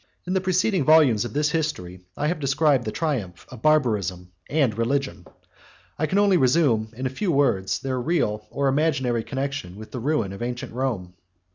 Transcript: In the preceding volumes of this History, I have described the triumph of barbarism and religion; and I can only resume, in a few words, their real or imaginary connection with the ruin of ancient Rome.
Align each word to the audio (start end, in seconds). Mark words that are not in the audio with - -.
In 0.25 0.33
the 0.33 0.41
preceding 0.41 0.83
volumes 0.83 1.25
of 1.25 1.33
this 1.33 1.51
History, 1.51 2.01
I 2.17 2.25
have 2.25 2.39
described 2.39 2.85
the 2.85 2.91
triumph 2.91 3.45
of 3.49 3.61
barbarism 3.61 4.31
and 4.49 4.75
religion; 4.75 5.17
and 5.17 5.25
I 5.99 6.07
can 6.07 6.17
only 6.17 6.37
resume, 6.37 6.91
in 6.97 7.05
a 7.05 7.09
few 7.11 7.31
words, 7.31 7.77
their 7.77 8.01
real 8.01 8.47
or 8.49 8.67
imaginary 8.67 9.23
connection 9.23 9.75
with 9.75 9.91
the 9.91 9.99
ruin 9.99 10.33
of 10.33 10.41
ancient 10.41 10.73
Rome. 10.73 11.13